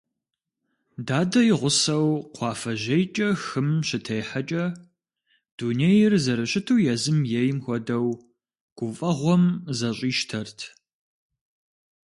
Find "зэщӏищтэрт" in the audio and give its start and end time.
9.77-10.59